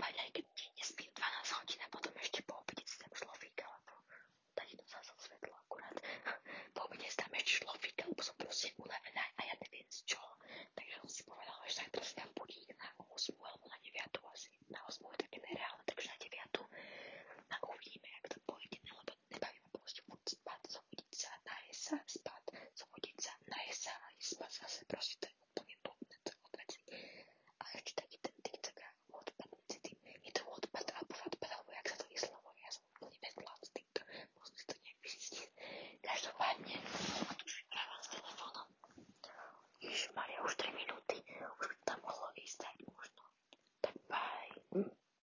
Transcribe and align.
I 0.00 0.06
like 0.34 0.44
streaming. 40.58 40.87